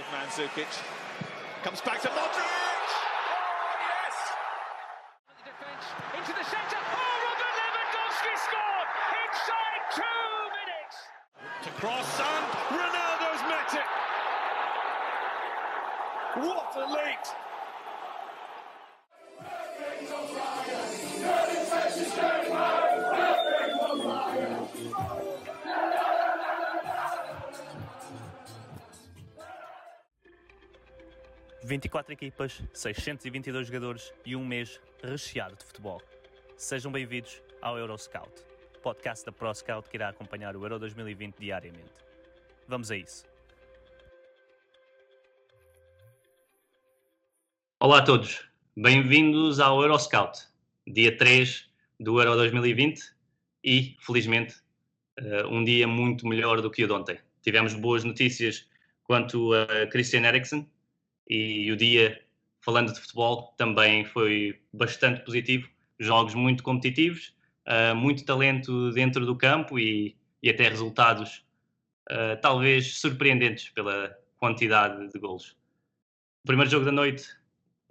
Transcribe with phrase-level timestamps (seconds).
[0.00, 0.82] of Mandzukic.
[1.62, 2.69] Comes back to Modric.
[31.70, 36.02] 24 equipas, 622 jogadores e um mês recheado de futebol.
[36.56, 38.28] Sejam bem-vindos ao Euroscout,
[38.82, 41.92] podcast da ProScout que irá acompanhar o Euro 2020 diariamente.
[42.66, 43.24] Vamos a isso.
[47.78, 50.40] Olá a todos, bem-vindos ao Euroscout,
[50.84, 53.00] dia 3 do Euro 2020
[53.62, 54.56] e, felizmente,
[55.18, 57.20] eh, um dia muito melhor do que o de ontem.
[57.42, 58.68] Tivemos boas notícias
[59.04, 60.68] quanto a Christian Eriksen,
[61.30, 62.20] e o dia,
[62.60, 65.68] falando de futebol, também foi bastante positivo.
[66.00, 67.32] Jogos muito competitivos,
[67.68, 71.46] uh, muito talento dentro do campo e, e até resultados
[72.10, 75.56] uh, talvez surpreendentes pela quantidade de golos.
[76.42, 77.28] O primeiro jogo da noite,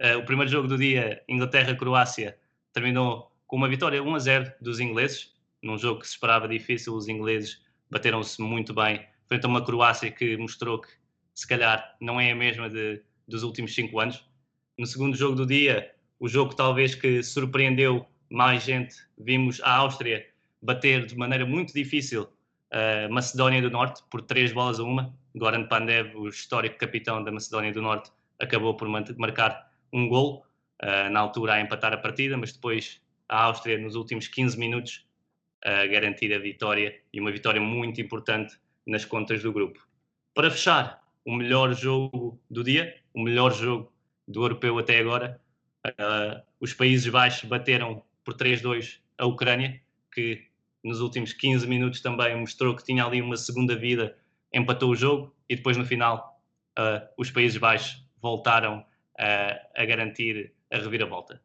[0.02, 2.38] uh, o primeiro jogo do dia, Inglaterra-Croácia,
[2.74, 6.94] terminou com uma vitória 1 a 0 dos ingleses, num jogo que se esperava difícil,
[6.94, 10.88] os ingleses bateram-se muito bem frente a uma Croácia que mostrou que
[11.34, 14.28] se calhar não é a mesma de, dos últimos cinco anos.
[14.76, 20.26] No segundo jogo do dia, o jogo talvez que surpreendeu mais gente, vimos a Áustria
[20.60, 22.28] bater de maneira muito difícil
[22.70, 25.14] a Macedónia do Norte por três bolas a uma.
[25.34, 30.44] Goran Pandev, o histórico capitão da Macedónia do Norte, acabou por marcar um gol,
[30.82, 35.06] uh, na altura a empatar a partida, mas depois a Áustria, nos últimos 15 minutos,
[35.64, 39.86] a garantir a vitória e uma vitória muito importante nas contas do grupo.
[40.34, 43.92] Para fechar, o melhor jogo do dia, o melhor jogo
[44.26, 45.40] do europeu até agora.
[45.86, 49.80] Uh, os Países Baixos bateram por 3-2 a Ucrânia,
[50.12, 50.46] que
[50.84, 54.16] nos últimos 15 minutos também mostrou que tinha ali uma segunda vida,
[54.52, 56.40] empatou o jogo e depois no final
[56.78, 58.84] uh, os Países Baixos voltaram
[59.76, 61.42] a garantir a reviravolta.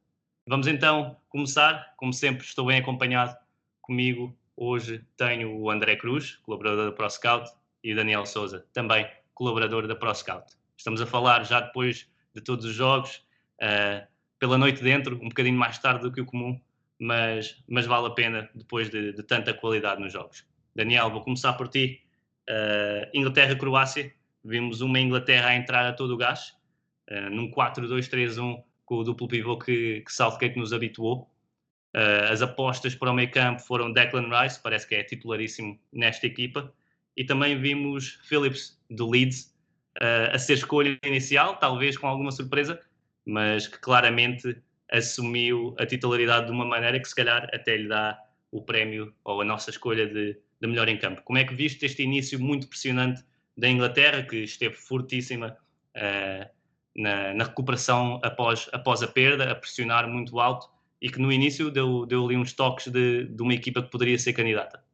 [0.48, 1.94] Vamos então começar.
[1.98, 3.36] Como sempre, estou bem acompanhado
[3.82, 4.34] comigo.
[4.56, 7.50] Hoje tenho o André Cruz, colaborador da ProScout,
[7.84, 10.54] e o Daniel Souza, também colaborador da ProScout.
[10.78, 13.26] Estamos a falar já depois de todos os jogos,
[13.62, 14.06] uh,
[14.38, 16.60] pela noite dentro, um bocadinho mais tarde do que o comum,
[17.00, 20.46] mas, mas vale a pena depois de, de tanta qualidade nos jogos.
[20.76, 22.02] Daniel, vou começar por ti.
[22.50, 24.14] Uh, Inglaterra-Croácia,
[24.44, 26.56] vimos uma Inglaterra a entrar a todo o gás,
[27.10, 31.32] uh, num 4-2-3-1 com o duplo pivô que, que Southgate nos habituou.
[31.96, 36.28] Uh, as apostas para o meio campo foram Declan Rice, parece que é titularíssimo nesta
[36.28, 36.72] equipa,
[37.16, 39.55] e também vimos Phillips do Leeds
[40.02, 42.80] a ser escolha inicial, talvez com alguma surpresa,
[43.26, 44.58] mas que claramente
[44.92, 48.20] assumiu a titularidade de uma maneira que se calhar até lhe dá
[48.52, 51.22] o prémio ou a nossa escolha de, de melhor em campo.
[51.24, 53.24] Como é que viste este início muito pressionante
[53.58, 55.58] da Inglaterra, que esteve fortíssima
[55.96, 56.50] uh,
[56.96, 60.70] na, na, recuperação após, após a perda, a pressionar muito alto
[61.02, 64.18] e que no início deu, deu ali uns toques de, de uma equipa que poderia
[64.18, 64.85] ser candidata?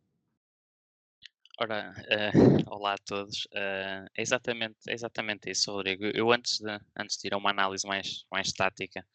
[1.61, 2.31] Ora, uh,
[2.73, 3.45] olá a todos.
[3.53, 6.05] Uh, é, exatamente, é exatamente isso, Rodrigo.
[6.05, 9.05] Eu antes de, antes de ir a uma análise mais, mais tática,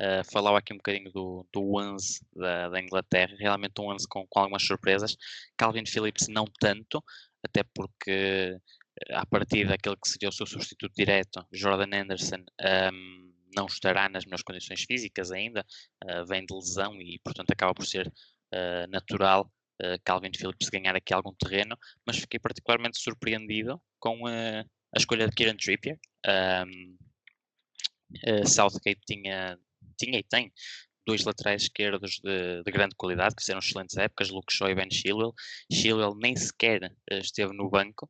[0.00, 4.26] uh, falava aqui um bocadinho do, do 11 da, da Inglaterra, realmente um 11 com,
[4.30, 5.14] com algumas surpresas.
[5.58, 7.04] Calvin Phillips não tanto,
[7.44, 8.56] até porque
[9.10, 14.08] a partir daquele que seria o seu substituto direto, Jordan Anderson, um, ehm, não estará
[14.08, 15.66] nas melhores condições físicas ainda,
[16.26, 18.10] vem de lesão e, portanto, acaba por ser
[18.88, 19.59] natural uh,
[20.04, 21.76] Calvin Phillips ganhar aqui algum terreno,
[22.06, 24.60] mas fiquei particularmente surpreendido com uh,
[24.94, 25.98] a escolha de Kieran Trippier.
[26.26, 26.96] Um,
[28.26, 29.58] uh, Southgate tinha,
[29.98, 30.52] tinha e tem
[31.06, 34.90] dois laterais esquerdos de, de, grande qualidade, que fizeram excelentes épocas, Luke Shaw e Ben
[34.90, 35.34] Chilwell.
[35.72, 38.08] Chilwell nem sequer esteve no banco,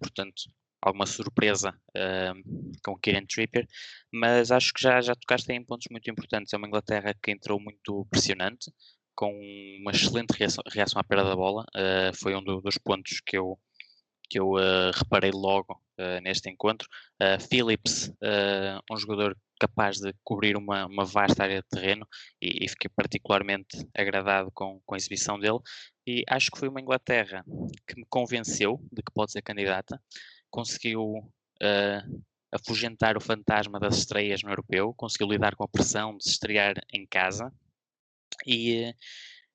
[0.00, 0.44] portanto,
[0.84, 3.66] alguma surpresa uh, com Kieran Trippier,
[4.12, 6.52] mas acho que já, já tocaste em pontos muito importantes.
[6.52, 8.70] É uma Inglaterra que entrou muito pressionante,
[9.14, 9.32] com
[9.80, 11.64] uma excelente reação, reação à perda da bola.
[11.74, 13.58] Uh, foi um do, dos pontos que eu,
[14.28, 16.88] que eu uh, reparei logo uh, neste encontro.
[17.48, 18.12] Phillips,
[18.90, 22.06] um jogador capaz de cobrir uma, uma vasta área de terreno
[22.42, 25.60] e, e, fiquei particularmente agradado com, com a exibição dele.
[26.06, 27.44] E acho que foi uma Inglaterra
[27.86, 29.98] que me convenceu de que pode ser candidata,
[30.50, 31.32] conseguiu
[32.54, 36.74] afugentar o fantasma das estreias no europeu, conseguiu lidar com a pressão de se estrear
[36.92, 37.52] em casa,
[38.46, 38.90] e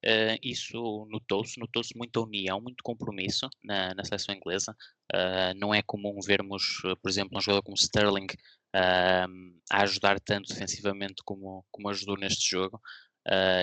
[0.05, 4.75] uh, isso notou-se, notou-se muita união, muito compromisso na, na seleção inglesa.
[5.13, 6.63] Uh, não é comum vermos,
[7.01, 8.27] por exemplo, um jogador como Sterling
[8.75, 12.79] uh, a ajudar tanto defensivamente como, como ajudou neste jogo.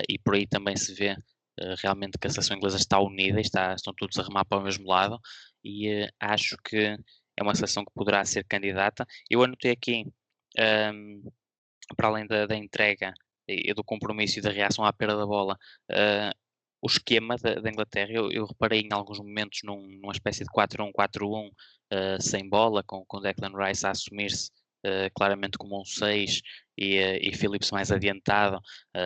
[0.07, 1.17] E por aí também se vê
[1.79, 4.87] realmente que a seleção inglesa está unida, está, estão todos a remar para o mesmo
[4.87, 5.19] lado.
[5.61, 6.97] E acho que
[7.35, 9.05] é uma seleção que poderá ser candidata.
[9.29, 10.05] Eu anotei aqui,
[10.93, 11.31] um,
[11.97, 13.13] para além da, da entrega
[13.47, 15.57] e do compromisso e da reação à perda da bola,
[15.91, 16.37] uh,
[16.81, 20.51] o esquema da, da Inglaterra, eu, eu, reparei em alguns momentos num, numa espécie de
[20.51, 21.51] 4-1-4-1 uh,
[21.89, 24.51] eh, sem bola, com, com Declan Rice a assumir-se
[24.85, 26.41] uh, claramente como um 6
[26.77, 28.61] e, e Phillips mais adiantado,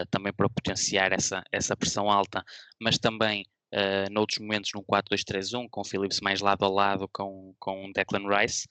[0.09, 2.43] também para potenciar essa, essa pressão alta,
[2.81, 7.91] mas também uh, noutros momentos num 4-2-3-1, com Phillips mais lado a lado com, com
[7.93, 8.67] Declan Rice.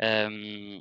[0.00, 0.80] Um,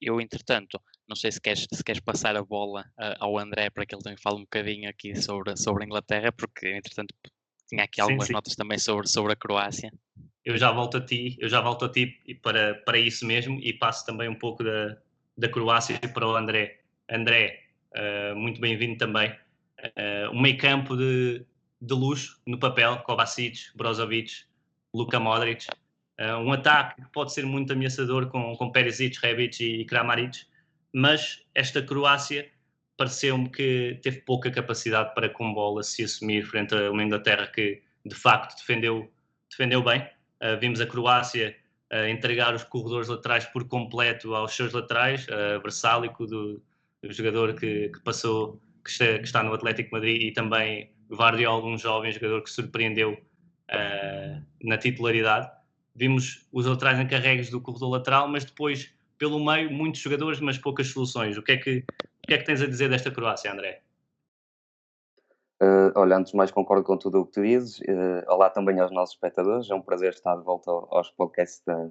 [0.00, 3.84] eu, entretanto, não sei se queres, se queres passar a bola uh, ao André para
[3.84, 7.14] que ele também fale um bocadinho aqui sobre, sobre a Inglaterra, porque entretanto
[7.68, 8.32] tinha aqui algumas sim, sim.
[8.34, 9.92] notas também sobre, sobre a Croácia.
[10.44, 13.72] Eu já volto a ti, eu já volto a ti para, para isso mesmo e
[13.72, 14.96] passo também um pouco da,
[15.36, 16.80] da Croácia para o André.
[17.10, 17.64] André,
[17.94, 19.30] uh, muito bem-vindo também.
[19.30, 21.44] Uh, um meio campo de,
[21.80, 24.44] de luxo no papel, Kovacic, Brozovic,
[24.94, 25.66] Luka Modric.
[26.20, 30.46] Uh, um ataque que pode ser muito ameaçador com, com Perisic, Rebic e Kramaric,
[30.92, 32.50] mas esta Croácia
[32.96, 37.82] pareceu-me que teve pouca capacidade para com bola se assumir frente a uma Inglaterra que
[38.04, 39.10] de facto defendeu,
[39.50, 40.02] defendeu bem.
[40.40, 41.56] Uh, vimos a Croácia
[41.92, 46.62] uh, entregar os corredores laterais por completo aos seus laterais, uh, Versálico, do,
[47.02, 51.64] do jogador que, que passou, que está, que está, no Atlético Madrid, e também Guardiola,
[51.66, 53.20] um jovem jogador que surpreendeu
[54.62, 55.50] na titularidade.
[55.94, 58.92] Vimos os laterais encarregues do corredor lateral, mas depois
[59.22, 61.38] pelo meio, muitos jogadores, mas poucas soluções.
[61.38, 63.80] O que é que, o que, é que tens a dizer desta Croácia, André?
[65.62, 67.78] Uh, olha, antes de mais concordo com tudo o que tu dizes.
[67.82, 69.70] Uh, olá também aos nossos espectadores.
[69.70, 71.88] É um prazer estar de volta aos podcasts da,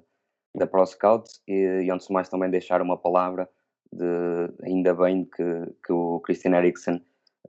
[0.54, 3.48] da ProScout e, e antes de mais também deixar uma palavra
[3.90, 6.96] de ainda bem que, que o Christian Eriksen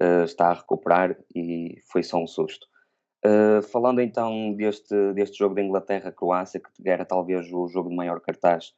[0.02, 2.66] uh, está a recuperar e foi só um susto.
[3.26, 8.22] Uh, falando então deste, deste jogo da Inglaterra-Croácia, que era talvez o jogo de maior
[8.22, 8.74] cartaz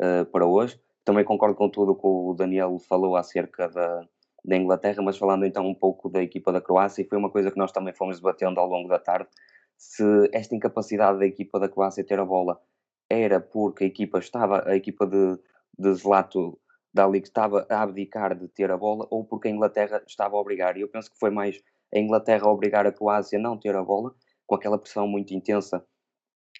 [0.00, 0.80] uh, para hoje.
[1.04, 4.06] Também concordo com tudo que o Daniel falou acerca da,
[4.44, 7.50] da Inglaterra, mas falando então um pouco da equipa da Croácia, e foi uma coisa
[7.50, 9.28] que nós também fomos debatendo ao longo da tarde,
[9.76, 10.02] se
[10.32, 12.60] esta incapacidade da equipa da Croácia ter a bola
[13.08, 15.38] era porque a equipa estava, a equipa de,
[15.78, 16.58] de Zlato
[16.92, 20.76] Dali estava a abdicar de ter a bola ou porque a Inglaterra estava a obrigar.
[20.76, 21.62] E eu penso que foi mais
[21.94, 24.14] a Inglaterra a obrigar a Croácia a não ter a bola,
[24.46, 25.84] com aquela pressão muito intensa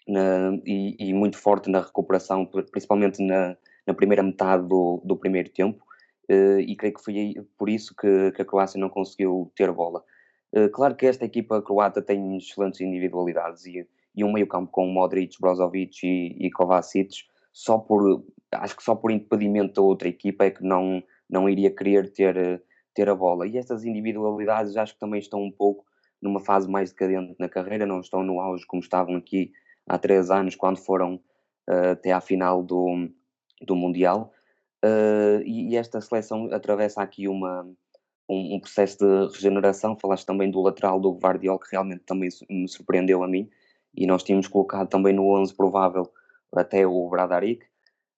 [0.06, 3.56] na, e, e, muito forte na recuperação, principalmente na,
[3.86, 5.84] na primeira metade do, do primeiro tempo,
[6.30, 10.02] uh, e creio que foi por isso que, que, a Croácia não conseguiu ter bola.
[10.52, 15.40] Uh, claro que esta equipa croata tem excelentes individualidades e, e um meio-campo com Modric,
[15.40, 20.50] Brozovic e, e Kovacic, só por, acho que só por impedimento da outra equipa é
[20.50, 22.62] que não, não iria querer ter,
[22.94, 23.46] ter a bola.
[23.46, 25.84] E estas individualidades acho que também estão um pouco
[26.20, 29.52] numa fase mais decadente na carreira, não estão no auge como estavam aqui
[29.86, 31.20] há três anos, quando foram
[31.68, 33.08] uh, até à final do,
[33.62, 34.32] do Mundial.
[34.84, 37.62] Uh, e, e, esta seleção atravessa aqui uma,
[38.28, 39.96] um, um, processo de regeneração.
[39.98, 43.48] Falaste também do lateral do Guardiola, que realmente também me surpreendeu a mim,
[43.94, 46.10] e nós tínhamos colocado também no 11 provável
[46.54, 47.64] até o Bradaric,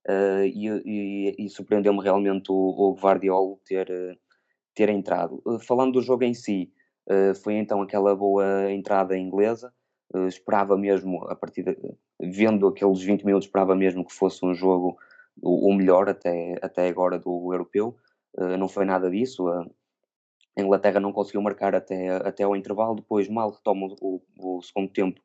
[0.09, 4.19] uh, e, e, e surpreendeu-me realmente o, o Guardiola ter,
[4.75, 5.43] ter entrado.
[5.60, 6.72] falando do jogo em si,
[7.43, 9.72] foi então aquela boa entrada inglesa,
[10.15, 11.77] Uh, esperava mesmo, a partir de,
[12.20, 14.96] vendo aqueles 20 minutos, esperava mesmo que fosse um jogo
[15.43, 17.96] o, o melhor até, até agora do europeu.
[18.36, 19.48] Uh, não foi nada disso.
[19.48, 19.67] a
[20.56, 25.20] Inglaterra não conseguiu marcar até, até ao intervalo, depois mal retoma o, o segundo tempo,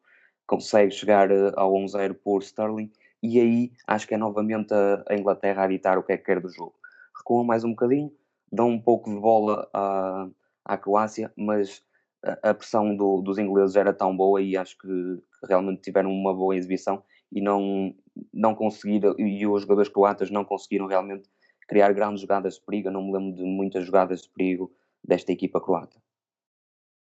[0.45, 5.15] consegue chegar uh, ao 1-0 por Sterling, e aí acho que é novamente a, a,
[5.15, 6.75] Inglaterra a ditar o que é que quer do jogo.
[7.17, 8.11] Recuam mais um bocadinho,
[8.51, 10.27] dão um pouco de bola à,
[10.65, 11.83] à Croácia, mas
[12.23, 14.87] a pressão do, dos ingleses era tão boa e acho que,
[15.45, 17.93] realmente tiveram uma boa exibição e não,
[18.33, 21.29] não conseguiram, e os jogadores croatas não conseguiram realmente
[21.67, 22.87] criar grandes jogadas de perigo.
[22.87, 24.71] Eu não me lembro de muitas jogadas de perigo
[25.03, 26.01] desta equipa croata.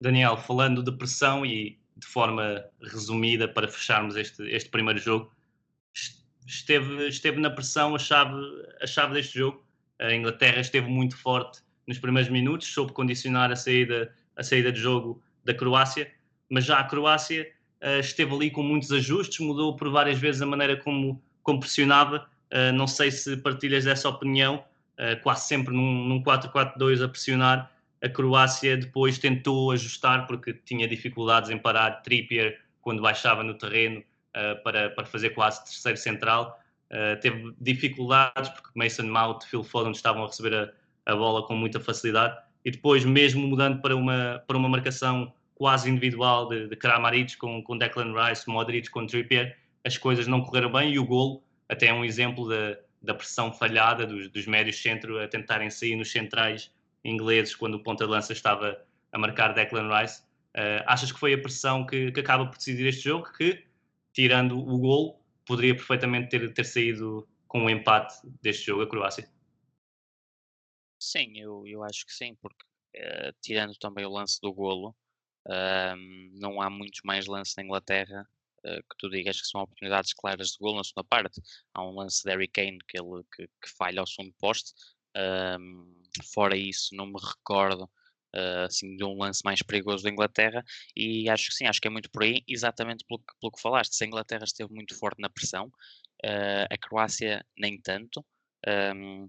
[0.01, 5.33] Daniel, falando de pressão e de forma resumida para fecharmos este, este primeiro jogo,
[6.47, 8.37] esteve, esteve na pressão a chave,
[8.83, 9.65] a chave deste jogo.
[9.99, 14.79] A Inglaterra esteve muito forte nos primeiros minutos, soube condicionar a saída a saída de
[14.79, 16.11] jogo da Croácia,
[16.49, 17.51] mas já a Croácia
[17.83, 22.29] uh, esteve ali com muitos ajustes, mudou por várias vezes a maneira como, como pressionava.
[22.53, 24.65] Uh, não sei se partilhas dessa opinião,
[24.99, 27.73] uh, quase sempre num, num 4-4-2 a pressionar.
[28.03, 34.05] A Croácia depois tentou ajustar porque tinha dificuldades em parar Trippier quando baixava no terreno,
[34.63, 36.61] para, para fazer quase terceiro central.
[37.23, 41.57] Teve dificuldades porque Mason Mount e Phil Foden estavam a receber a, a, bola com
[41.57, 46.75] muita facilidade e depois mesmo mudando para uma, para uma marcação quase individual de, de
[46.75, 51.07] Kramaric com, com Declan Rice, Modric com Trippier, as coisas não correram bem e o
[51.07, 55.71] gol até é um exemplo da, da pressão falhada dos, dos médios centro a tentarem
[55.71, 56.73] sair nos centrais
[57.05, 58.77] ingleses quando o ponta de lança estava
[59.13, 60.23] a marcar Declan Rice.
[60.57, 63.63] Uh, achas que foi a pressão que, que, acaba por decidir este jogo que,
[64.13, 68.89] tirando o gol, poderia perfeitamente ter, ter saído com o um empate deste jogo, a
[68.89, 69.36] Croácia?
[70.99, 72.65] Sim, eu, eu acho que sim, porque
[72.97, 74.95] uh, tirando também o lance do golo,
[76.33, 78.29] não há muitos mais lances na Inglaterra
[78.65, 81.41] uh, que tu digas que são oportunidades claras de golo na segunda parte.
[81.73, 84.73] Há um lance de Harry Kane que, ele, que, que falha ao segundo poste.
[86.35, 87.89] fora isso, não me recordo
[88.37, 91.89] uh, assim, de um lance mais perigoso da Inglaterra e acho que sim, acho que
[91.89, 94.99] é muito por aí, exatamente pelo que, pelo que falaste, se a Inglaterra esteve muito
[94.99, 95.67] forte na pressão,
[96.25, 98.25] uh, a Croácia nem tanto,
[98.95, 99.29] um,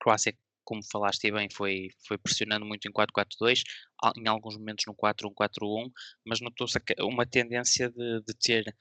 [0.00, 3.62] Croácia como falaste bem, foi, foi pressionando muito em 4-4-2,
[4.16, 5.90] em alguns momentos no 4-1-4-1,
[6.26, 8.76] mas notou-se uma tendência de, de ter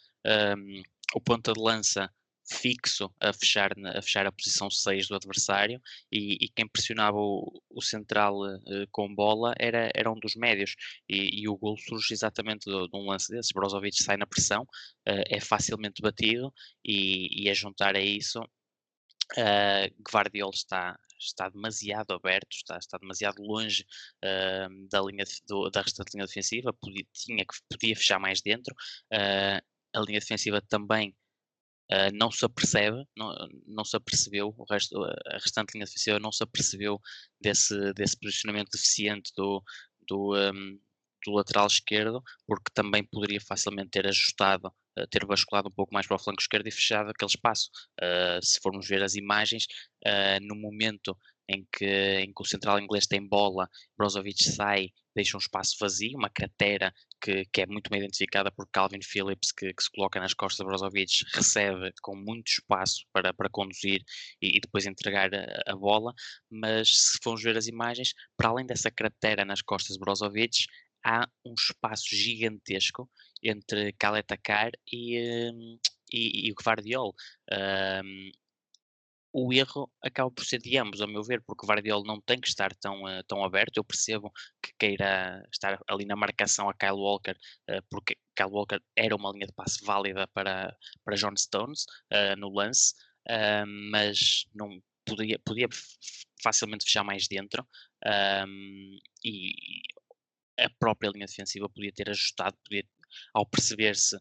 [0.58, 0.82] um,
[1.14, 2.12] o ponta de lança
[2.48, 7.62] fixo a fechar, a fechar a posição 6 do adversário e, e quem pressionava o,
[7.70, 10.76] o central uh, com bola era, era um dos médios.
[11.10, 14.64] E, e o gol surge exatamente de, de, um lance desses, Brozovic sai na pressão,
[14.64, 22.14] uh, é facilmente batido e, e a juntar a isso uh, Guardiol está, está demasiado
[22.14, 23.86] aberto, está, está demasiado longe
[24.24, 28.74] uh, da, linha do, da restante linha defensiva, podia, tinha podia fechar mais dentro,
[29.14, 29.62] uh,
[29.94, 31.16] a linha defensiva também
[31.88, 33.32] Uh, não se apercebe, não,
[33.68, 37.00] não se apercebeu, o resto, a restante linha defensiva não se apercebeu
[37.40, 39.64] desse, desse posicionamento deficiente do,
[40.08, 40.80] do, um,
[41.26, 44.68] do lateral esquerdo, porque também poderia facilmente ter ajustado,
[44.98, 47.70] uh, ter basculado um pouco mais para o flanco esquerdo e fechado aquele espaço.
[48.02, 49.66] Uh, se formos ver as imagens,
[50.44, 51.18] no momento
[51.48, 56.18] em que, em que o central inglês tem bola, Brozovic sai, deixa um espaço vazio,
[56.18, 60.20] uma cratera que, que é muito bem identificada por Calvin Phillips, que, que, se coloca
[60.20, 64.04] nas costas de Brozovic, recebe com muito espaço para, para conduzir
[64.42, 66.14] e, e depois entregar a, a, bola,
[66.50, 70.66] mas se formos ver as imagens, para além dessa cratera nas costas de Brozovic,
[71.06, 73.10] há um espaço gigantesco
[73.44, 75.80] entre Kaletakar e, hum,
[76.12, 77.14] e, e o Guardiol.
[78.04, 78.32] Um,
[79.38, 82.40] o erro acaba por ser de ambos, a meu ver, porque o Vardiol não tem
[82.40, 83.78] que estar tão, uh, tão aberto.
[83.78, 84.32] Eu percebo
[84.64, 87.36] que queira estar ali na marcação a Kyle Walker,
[87.70, 91.84] uh, porque Kyle Walker era uma linha de passe válida para, para John Stones
[92.14, 92.94] uh, no lance,
[93.92, 95.68] mas não podia, podia
[96.42, 97.68] facilmente fechar mais dentro
[98.48, 99.82] um, e
[100.60, 102.84] a própria linha defensiva podia ter ajustado, podia,
[103.34, 104.18] ao perceber-se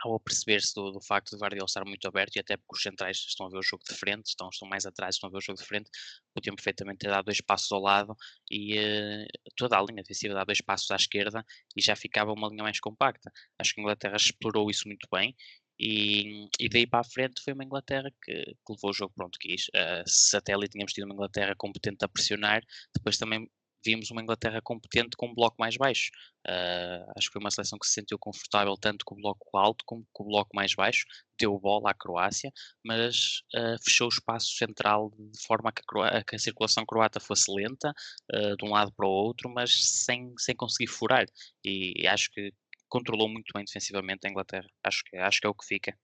[0.00, 3.16] ao perceber-se do, do, facto de Guardiola estar muito aberto e até porque os centrais
[3.18, 5.40] estão a ver o jogo de frente, estão, estão mais atrás, estão a ver o
[5.40, 5.90] jogo de frente,
[6.34, 8.16] podiam perfeitamente ter dado dois passos ao lado
[8.50, 11.44] e uh, toda a linha defensiva dá dois passos à esquerda
[11.76, 13.32] e já ficava uma linha mais compacta.
[13.58, 15.34] Acho que a Inglaterra explorou isso muito bem
[15.80, 19.26] e, e daí para a frente foi uma Inglaterra que, que levou o jogo para
[19.26, 19.66] onde quis.
[19.68, 22.62] Uh, se até ali tínhamos tido uma Inglaterra competente a pressionar,
[22.94, 23.48] depois também
[23.84, 26.10] vimos uma Inglaterra competente com um bloco mais baixo.
[26.46, 29.84] Uh, acho que foi uma seleção que se sentiu confortável tanto com o bloco alto
[29.84, 31.04] como com o bloco mais baixo,
[31.38, 32.50] deu bola à Croácia,
[32.84, 37.52] mas uh, fechou o espaço central de forma que a, que a circulação croata fosse
[37.52, 37.92] lenta,
[38.34, 41.26] uh, de um lado para o outro, mas sem, sem conseguir furar.
[41.64, 42.52] E, e acho que
[42.88, 44.68] controlou muito bem defensivamente a Inglaterra.
[44.82, 45.96] Acho que, acho que é o que fica.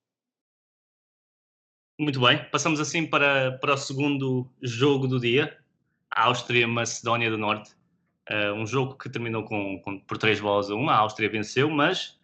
[1.98, 5.63] Muito bem, passamos assim para, para o segundo jogo do dia,
[6.11, 7.73] Áustria-Macedónia do Norte.
[8.30, 10.88] Uh, um jogo que terminou com, com, por 3 bolas a 1.
[10.88, 12.18] A Áustria venceu, mas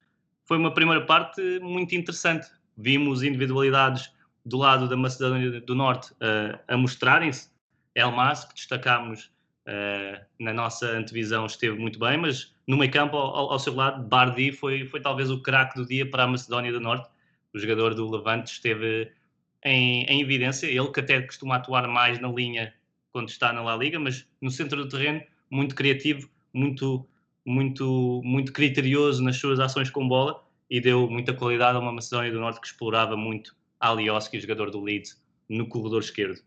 [0.45, 2.49] foi uma primeira parte muito interessante.
[2.77, 4.11] Vimos individualidades
[4.45, 7.51] do lado da Macedónia do Norte uh, a mostrarem-se.
[7.95, 9.31] Elmas, que destacámos
[9.67, 14.07] uh, na nossa antevisão, esteve muito bem, mas no meio campo, ao, ao seu lado,
[14.07, 17.09] Bardi foi, foi talvez o craque do dia para a Macedónia do Norte.
[17.53, 19.13] O jogador do Levante esteve
[19.65, 20.67] em, em evidência.
[20.67, 22.73] Ele que até costuma atuar mais na linha
[23.13, 27.07] quando está na La Liga, mas no centro do terreno, muito criativo, muito,
[27.45, 32.31] muito, muito criterioso nas suas ações com bola e deu muita qualidade a uma Macedónia
[32.31, 36.39] do Norte que explorava muito Alioski, jogador do Leeds, no corredor esquerdo.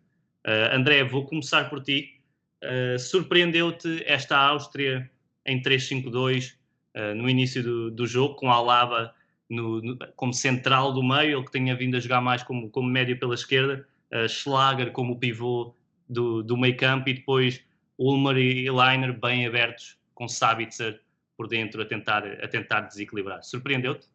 [0.45, 2.19] Uh, André, vou começar por ti.
[2.63, 5.09] Uh, Surpreendeu-te esta Áustria
[5.45, 6.57] em 3-5-2 uh,
[6.95, 9.13] ah, no início do, do, jogo, com Alaba
[9.49, 12.87] no, no, como central do meio, ele que tinha vindo a jogar mais como, como
[12.87, 13.85] médio pela esquerda,
[14.29, 15.73] Schlager como pivô
[16.07, 17.63] do, do meio campo e depois
[17.97, 21.01] Ulmer e Leiner bem abertos com Sabitzer
[21.37, 23.43] por dentro a tentar, a tentar desequilibrar.
[23.43, 24.07] Surpreendeu-te?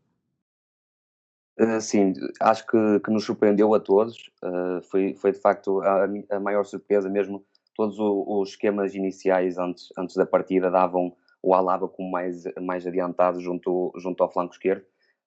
[1.60, 4.30] Uh, sim, acho que, que, nos surpreendeu a todos.
[4.42, 9.58] Uh, foi, foi de facto a, a, maior surpresa, mesmo todos o, os esquemas iniciais
[9.58, 14.52] antes, antes da partida davam o Alaba como mais, mais adiantado junto, junto ao flanco
[14.52, 14.84] esquerdo.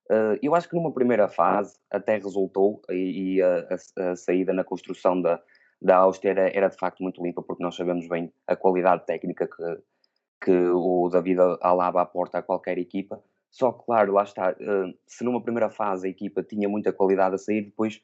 [0.09, 4.53] Uh, eu acho que numa primeira fase até resultou e, e a, a, a, saída
[4.53, 5.41] na construção da,
[5.81, 9.47] da Áustria era, era, de facto muito limpa, porque nós sabemos bem a qualidade técnica
[9.47, 13.21] que, que o David Alaba aporta a qualquer equipa.
[13.49, 17.35] Só que, claro, lá está, uh, se numa primeira fase a equipa tinha muita qualidade
[17.35, 18.01] a sair, depois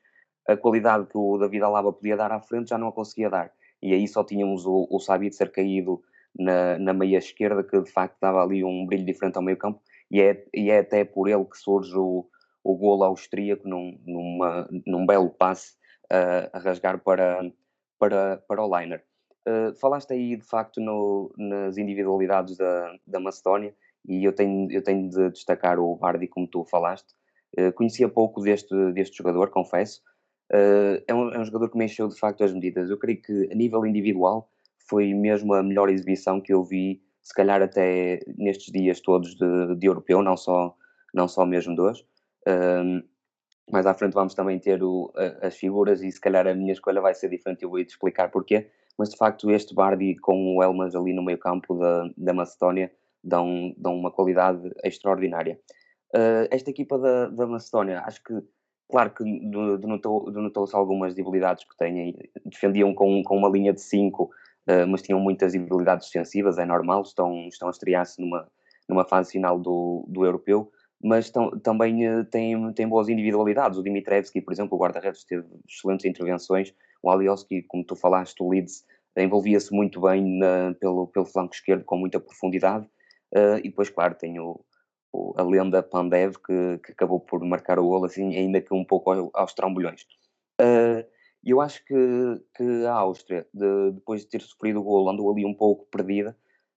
[0.47, 3.51] a qualidade que o David Alaba podia dar à frente já não a conseguia dar.
[3.81, 6.01] E aí só tínhamos o, o Sabi de ser caído
[6.37, 9.81] na, na meia esquerda, que de facto dava ali um brilho diferente ao meio campo
[10.09, 12.25] e é, e é até por ele que surge o,
[12.63, 15.73] o golo austríaco num, numa, num belo passe
[16.11, 17.41] uh, a rasgar para,
[17.99, 19.03] para, para o liner.
[19.47, 23.73] Uh, falaste aí de facto no, nas individualidades da, da Macedónia
[24.05, 27.13] e eu tenho, eu tenho de destacar o Bardi, como tu falaste.
[27.57, 30.01] Uh, conhecia pouco deste, deste jogador, confesso.
[30.51, 32.89] Uh, é, um, é um jogador que me encheu de facto as medidas.
[32.89, 34.49] Eu creio que a nível individual
[34.89, 39.75] foi mesmo a melhor exibição que eu vi se calhar até nestes dias todos de,
[39.75, 40.73] de europeu, não só,
[41.13, 42.05] não só mesmo de hoje.
[43.71, 46.73] Mais à frente vamos também ter o, a, as figuras e se calhar a minha
[46.73, 48.67] escolha vai ser diferente, eu vou-te explicar porquê.
[48.97, 52.91] Mas de facto este Bardi com o Elmas ali no meio campo da, da Macedónia
[53.23, 55.59] dão, dão uma qualidade extraordinária.
[56.15, 58.33] Uh, esta equipa da, da Macedónia, acho que,
[58.89, 62.15] claro que denotou-se algumas debilidades que têm.
[62.45, 67.01] Defendiam com, com uma linha de 5 uh, mas tinham muitas habilidades defensivas, é normal,
[67.01, 68.47] estão, estão a estrear-se numa,
[68.87, 70.71] numa fase final do, do europeu,
[71.01, 71.31] mas
[71.63, 73.77] também uh, têm, têm boas individualidades.
[73.77, 76.73] O Dimitrevski, por exemplo, o guarda-redes, teve excelentes intervenções.
[77.03, 78.83] O Alioski, como tu falaste, o Leeds,
[79.15, 82.85] envolvia-se muito bem na, pelo, pelo flanco esquerdo, com muita profundidade.
[83.35, 84.59] Uh, e depois, claro, tem o,
[85.13, 88.85] o, a lenda Pandev, que, que acabou por marcar o golo, assim, ainda que um
[88.85, 90.03] pouco aos trambolhões.
[90.59, 91.05] Uh,
[91.43, 91.95] eu acho que,
[92.55, 96.35] que a Áustria, de, depois de ter sofrido o golo, andou ali um pouco perdida,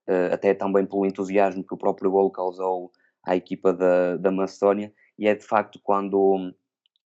[0.09, 2.91] uh, até também pelo entusiasmo que o próprio golo causou
[3.23, 6.55] à equipa da, da Macedónia, e é de facto quando,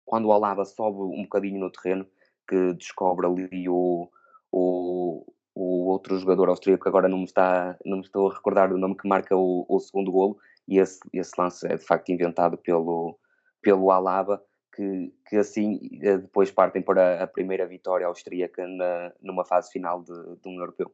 [0.05, 2.07] quando o Alaba sobe um bocadinho no terreno
[2.48, 4.09] que descobre ali o,
[4.51, 8.72] o, o outro jogador austríaco, que agora não me, está, não me estou a recordar
[8.72, 12.11] o nome, que marca o, o segundo golo, e esse, esse lance é de facto
[12.11, 13.18] inventado pelo,
[13.61, 14.42] pelo Alaba,
[14.75, 20.03] que, que assim eh, depois partem para a primeira vitória austríaca na, numa fase final
[20.03, 20.90] de, de um europeu.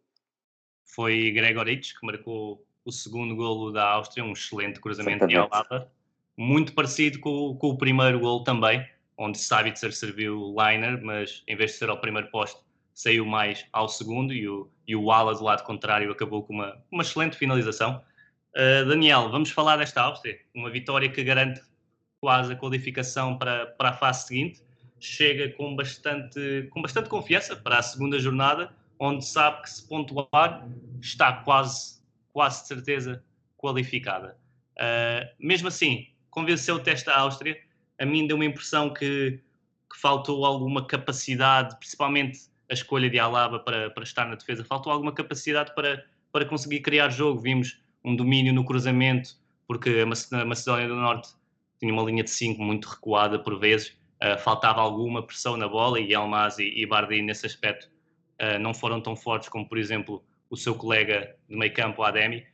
[0.85, 5.91] Foi Gregoric que marcou o segundo golo da Áustria, um excelente cruzamento de Alaba,
[6.37, 11.57] muito parecido com, com, o primeiro golo também, onde Sabitzer serviu o liner, mas em
[11.57, 12.61] vez de ser ao primeiro posto,
[12.95, 16.83] saiu mais ao segundo e o, e o ala do lado contrário acabou com uma,
[16.91, 18.03] uma excelente finalização.
[18.57, 21.61] Uh, Daniel, vamos falar desta Áustria, uma vitória que garante
[22.21, 24.63] quase a qualificação para, para a fase seguinte,
[24.99, 30.67] chega com bastante, com bastante confiança para a segunda jornada, onde sabe que se pontuar
[31.01, 31.98] está quase,
[32.39, 33.25] quase de certeza
[33.57, 34.39] qualificada.
[34.77, 37.59] Uh, mesmo assim, convenceu o teste da Áustria,
[37.99, 39.41] a mim deu uma impressão que,
[39.93, 42.39] que faltou alguma capacidade, principalmente
[42.71, 46.79] a escolha de Alaba para, para estar na defesa, faltou alguma capacidade para, para conseguir
[46.79, 47.41] criar jogo.
[47.41, 49.31] Vimos um domínio no cruzamento,
[49.67, 51.31] porque a Macedónia do Norte
[51.81, 55.99] tinha uma linha de 5 muito recuada por vezes, uh, faltava alguma pressão na bola
[55.99, 57.91] e Elmas e, e Bardi nesse aspecto
[58.41, 62.47] uh, não foram tão fortes como, por exemplo, o seu colega de meio campo, Ademi,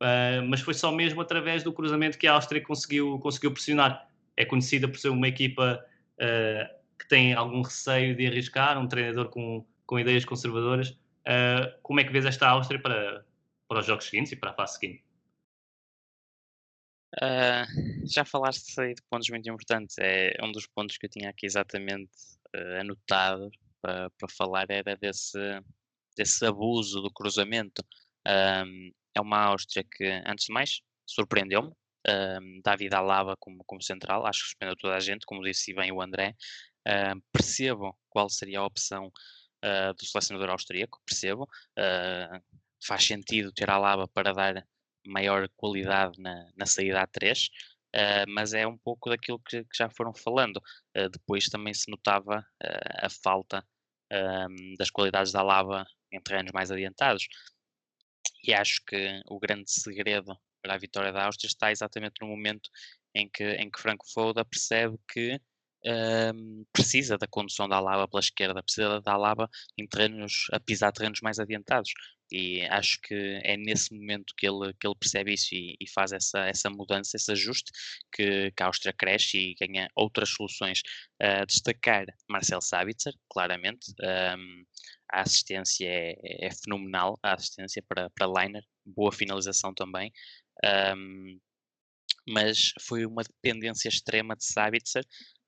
[0.00, 4.08] uh, mas foi só mesmo através do cruzamento que a Áustria conseguiu, conseguiu pressionar.
[4.36, 5.84] É conhecida por ser uma equipa
[6.98, 10.96] que tem algum receio de arriscar, um treinador com, com ideias conservadoras.
[11.82, 13.24] como é que vês esta Áustria para,
[13.66, 15.02] para os jogos seguintes e para a fase seguinte?
[17.16, 19.96] Uh, já falaste aí de pontos muito importantes.
[19.98, 22.10] É um dos pontos que eu tinha aqui exatamente
[22.54, 23.50] uh, anotado
[23.82, 25.38] para, para falar era desse,
[26.16, 27.84] desse abuso do cruzamento.
[28.26, 31.72] Um, é uma Áustria que, antes de mais, surpreendeu-me.
[32.08, 35.92] Um, David Alaba como, como central, acho que surpreendeu toda a gente, como disse bem
[35.92, 36.34] o André.
[36.86, 39.12] Uh, percebo qual seria a opção
[39.64, 41.44] uh, do selecionador austríaco, percebo.
[41.78, 42.40] Uh,
[42.84, 44.66] faz sentido ter Alaba para dar
[45.06, 47.50] maior qualidade na, na saída A3, uh,
[47.94, 50.60] ah, mas é um pouco daquilo que, que já foram falando.
[51.12, 52.44] Depois também se notava
[53.02, 53.64] a falta
[54.78, 57.28] das qualidades da lava em terrenos mais adiantados.
[58.44, 62.70] E acho que o grande segredo para a vitória da Áustria está exatamente no momento
[63.14, 65.40] em que, em que Franco Foda percebe que
[65.84, 70.92] um, precisa da condução da Alaba pela esquerda, precisa da Alaba em terrenos, a pisar
[70.92, 71.92] terrenos mais adiantados.
[72.32, 76.12] E acho que é nesse momento que ele, que ele percebe isso e, e faz
[76.12, 77.72] essa, essa mudança, esse ajuste,
[78.12, 80.80] que, que a Áustria cresce e ganha outras soluções.
[81.20, 83.92] Uh, destacar Marcel Sabitzer, claramente.
[84.00, 84.64] Um,
[85.12, 90.12] a assistência é, é, fenomenal, a assistência para, para Liner, boa finalização também.
[90.96, 91.38] Um,
[92.28, 95.04] mas foi uma dependência extrema de Sabitzer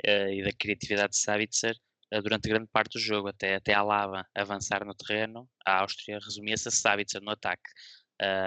[0.06, 1.76] uh, e da criatividade de Sabitzer
[2.14, 6.18] uh, durante grande parte do jogo, até, até a Lava avançar no terreno, a Áustria
[6.18, 7.68] resumia-se a Sabitzer no ataque.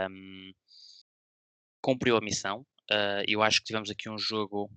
[0.10, 0.52] Um,
[1.82, 2.62] cumpriu a missão,
[2.92, 4.72] uh, eu acho que tivemos aqui um jogo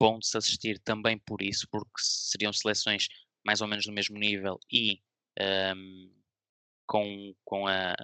[0.00, 3.08] bom de se assistir também por isso, porque seriam seleções
[3.44, 5.00] mais ou menos do mesmo nível e
[5.76, 6.10] um,
[6.86, 7.94] com, com, a,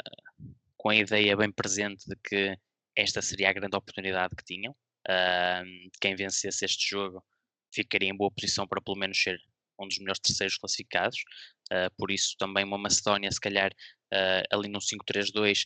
[0.76, 2.56] com a ideia bem presente de que
[2.96, 4.72] esta seria a grande oportunidade que tinham.
[5.08, 7.24] Uh, quem vencesse este jogo
[7.72, 9.40] ficaria em boa posição para pelo menos ser
[9.78, 11.18] um dos melhores terceiros classificados.
[11.72, 15.64] Uh, por isso, também uma Macedónia, se calhar, uh, ali num 5-3-2,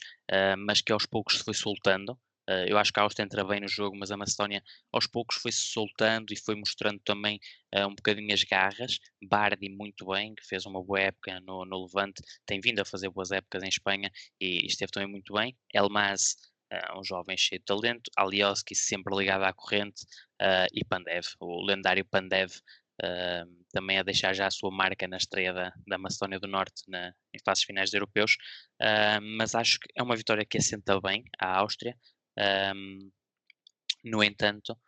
[0.59, 2.19] mas que aos poucos se foi soltando.
[2.49, 5.37] Uh, eu acho que a Áustria entra bem no jogo, mas a Macedónia aos poucos
[5.37, 7.41] foi-se soltando e foi mostrando também
[7.75, 8.99] uh, um bocadinho as garras.
[9.23, 13.09] Bardi muito bem, que fez uma boa época no, no Levante, tem vindo a fazer
[13.09, 15.57] boas épocas em Espanha e esteve também muito bem.
[15.73, 16.37] Elmas,
[16.73, 18.11] uh, um jovem cheio de talento.
[18.17, 20.03] Alioski, sempre ligado à corrente.
[20.73, 22.53] e Pandev, o lendário Pandev,
[23.73, 27.13] também a deixar já a sua marca na estreia da, da Macedónia do Norte na,
[27.33, 28.37] em fases finais de europeus.
[29.37, 31.97] mas acho que é uma vitória que assenta bem à Áustria.
[34.05, 34.79] No entanto,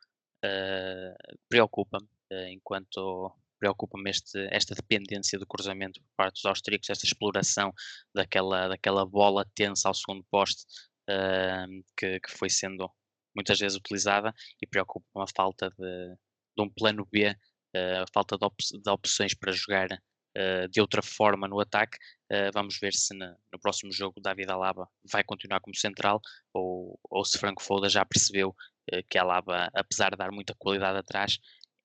[0.44, 7.72] uh, preocupa-me, uh, enquanto preocupa-me esta dependência do cruzamento por parte dos austríacos, esta exploração
[8.14, 10.66] daquela, daquela bola tensa ao segundo poste
[11.08, 12.90] uh, que, que, foi sendo
[13.34, 16.16] muitas vezes utilizada e preocupa-me a falta de,
[16.56, 17.26] de, um plano B,
[17.74, 19.88] a falta de, op de opções para jogar
[20.36, 21.98] uh, de outra forma no ataque.
[22.30, 26.20] Uh, vamos ver se na, no próximo jogo David Alaba vai continuar como central
[26.52, 30.98] ou, ou se Franco Foda já percebeu uh, que Alaba, apesar de dar muita qualidade
[30.98, 31.38] atrás,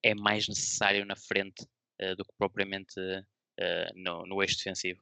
[0.03, 1.65] é mais necessário na frente
[2.17, 2.95] do que propriamente
[3.93, 4.99] no, no eixo defensivo.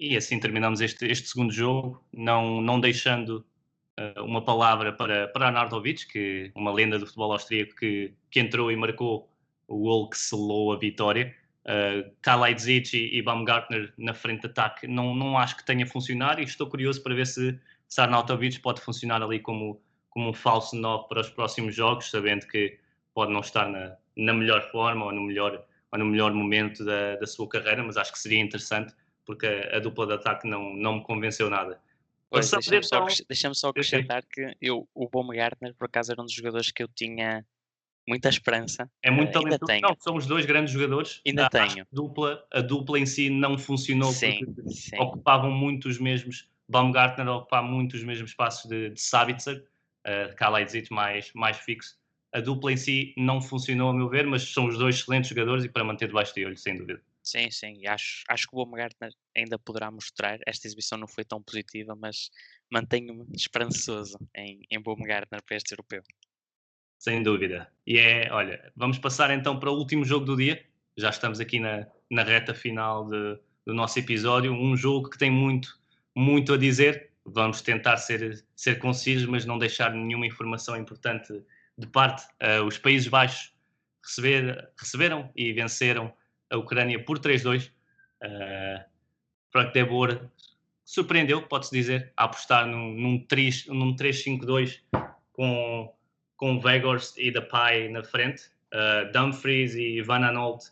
[0.00, 3.44] E assim terminamos este, este segundo jogo, não, não deixando
[3.98, 8.72] uh, uma palavra para, para Arnautovic, que uma lenda do futebol austríaco que, que entrou
[8.72, 9.30] e marcou
[9.68, 11.36] o gol que selou a vitória.
[11.66, 16.40] Uh, Kalaidzic e, e Baumgartner na frente de ataque não, não acho que tenha funcionado
[16.40, 20.76] e estou curioso para ver se, se Arnautovic pode funcionar ali como, como um falso
[20.76, 22.78] 9 para os próximos jogos, sabendo que
[23.12, 27.16] pode não estar na, na melhor forma ou no melhor, ou no melhor momento da,
[27.16, 28.94] da sua carreira, mas acho que seria interessante
[29.30, 31.80] porque a, a dupla de ataque não, não me convenceu nada.
[32.32, 36.72] Deixa-me só, deixa só acrescentar que eu, o Baumgartner, por acaso, era um dos jogadores
[36.72, 37.46] que eu tinha
[38.08, 38.90] muita esperança.
[39.00, 39.80] É muito uh, talentoso.
[39.82, 41.20] Não, são os dois grandes jogadores.
[41.24, 41.82] Ainda a, tenho.
[41.82, 44.98] A dupla, a dupla em si não funcionou sim, porque sim.
[44.98, 46.48] ocupavam muito os mesmos.
[46.68, 49.64] Baumgartner ocupava muito os mesmos espaços de, de Sabitzer,
[50.06, 51.96] uh, mais, mais fixo.
[52.32, 55.64] A dupla em si não funcionou, a meu ver, mas são os dois excelentes jogadores
[55.64, 57.00] e para manter debaixo de olho, sem dúvida.
[57.30, 60.40] Sim, sim, e acho, acho que o Baumgartner ainda poderá mostrar.
[60.44, 62.28] Esta exibição não foi tão positiva, mas
[62.68, 66.02] mantenho-me esperançoso em, em Baumgartner para este europeu.
[66.98, 67.70] Sem dúvida.
[67.86, 70.60] E é, olha, vamos passar então para o último jogo do dia.
[70.96, 74.52] Já estamos aqui na, na reta final de, do nosso episódio.
[74.52, 75.78] Um jogo que tem muito,
[76.16, 77.12] muito a dizer.
[77.24, 81.32] Vamos tentar ser, ser concisos, mas não deixar nenhuma informação importante
[81.78, 82.24] de parte.
[82.42, 83.54] Uh, os Países Baixos
[84.02, 86.12] receber, receberam e venceram
[86.50, 87.70] a Ucrânia por 3-2.
[88.22, 88.84] Uh,
[89.50, 90.20] Frank de Boer
[90.84, 94.80] surpreendeu, pode-se dizer, a apostar num, num 3-5-2
[95.32, 95.92] com
[96.40, 98.44] com Weghorst e Depay na frente.
[98.72, 100.68] Uh, Dumfries e Van Anolt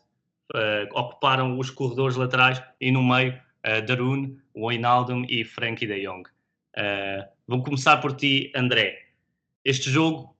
[0.55, 6.27] uh, ocuparam os corredores laterais e no meio uh, Darun, Wijnaldum e Frankie de Jong.
[6.75, 8.97] Uh, vou começar por ti, André.
[9.63, 10.35] Este jogo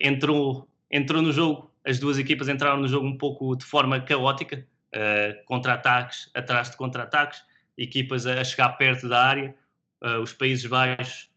[0.00, 4.66] entrou, entrou no jogo, as duas equipas entraram no jogo um pouco de forma caótica,
[4.94, 7.42] uh, contra-ataques atrás de contra-ataques,
[7.76, 9.54] equipas a, chegar perto da área.
[10.22, 11.30] os Países Baixos,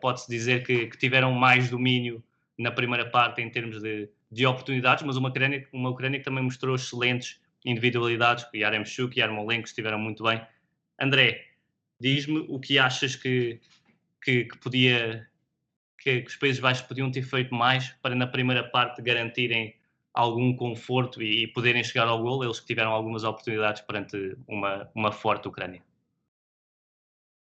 [0.00, 2.22] pode-se dizer que, que tiveram mais domínio
[2.56, 6.42] na primeira parte em termos de, de oportunidades, mas uma Ucrânia, uma Ucrânia que também
[6.42, 10.40] mostrou excelentes individualidades, Yaremchuk e Yarmolenko estiveram muito bem.
[11.00, 11.46] André,
[12.00, 13.60] diz-me o que achas que,
[14.22, 15.28] que, que podia
[15.98, 19.74] que, que, os Países Baixos podiam ter feito mais para na primeira parte garantirem
[20.18, 25.12] algum conforto e, poderem chegar ao gol, eles que tiveram algumas oportunidades perante uma, uma
[25.12, 25.80] forte Ucrânia.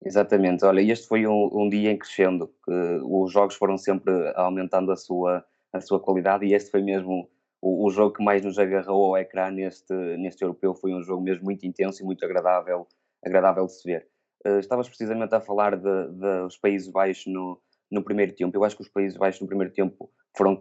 [0.04, 4.90] Exatamente, olha, este foi um, um dia em crescendo, que os jogos foram sempre aumentando
[4.90, 7.30] a sua, a sua qualidade e este foi mesmo
[7.62, 11.22] o, o, jogo que mais nos agarrou ao ecrã neste, neste europeu foi um jogo
[11.22, 12.88] mesmo muito intenso e muito agradável,
[13.24, 14.08] agradável de se ver.
[14.44, 18.56] Uh, estavas precisamente a falar dos Países Baixos no, no primeiro tempo.
[18.56, 20.54] Eu acho que os Países Baixos no primeiro tempo foram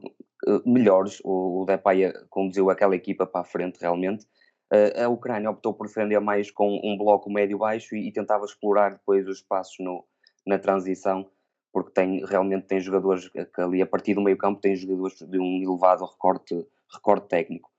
[0.47, 1.19] uh, melhores.
[1.23, 4.25] O, Depay conduziu aquela equipa para a frente realmente.
[4.73, 8.91] Uh, a Ucrânia optou por defender mais com um bloco médio-baixo e, e, tentava explorar
[8.91, 10.05] depois os espaços no,
[10.45, 11.29] na transição
[11.77, 15.39] porque tem, realmente tem jogadores que ali a partir do meio campo tem jogadores de
[15.39, 17.69] um elevado recorte, recorte técnico.